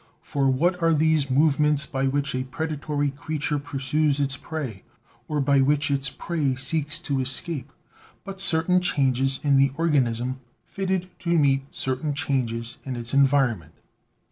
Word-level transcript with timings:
For 0.23 0.49
what 0.49 0.81
are 0.81 0.95
those 0.95 1.29
movements 1.29 1.85
by 1.85 2.07
which 2.07 2.33
a 2.33 2.43
predatory 2.45 3.11
creature 3.11 3.59
pur 3.59 3.77
sues 3.77 4.19
its 4.19 4.35
prey, 4.35 4.81
or 5.27 5.39
by 5.39 5.61
which 5.61 5.91
its 5.91 6.09
prey 6.09 6.55
seeks 6.55 6.97
to 7.01 7.19
escape, 7.19 7.71
but 8.23 8.39
certain 8.41 8.81
changes 8.81 9.39
in 9.43 9.57
the 9.57 9.71
organism 9.77 10.39
fitted 10.65 11.07
to 11.19 11.37
meet 11.37 11.65
certain 11.69 12.13
io 12.15 12.15
BIOLOGY 12.15 12.19
changes 12.19 12.77
in 12.83 12.95
its 12.95 13.13
environment? 13.13 13.73